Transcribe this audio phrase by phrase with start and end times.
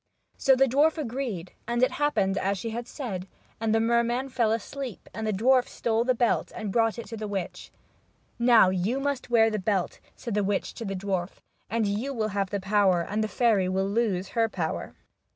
[0.35, 3.27] So the dwarf agreed, and it happened as she had said;
[3.59, 7.17] and the merman fell asleep, and the dwarf stole the belt and brought it to
[7.17, 7.71] the witch.
[8.39, 11.33] "Now you must wear the belt," said the witch to the dwarf,"
[11.69, 14.95] and you will have the power and the fairy will lose her power."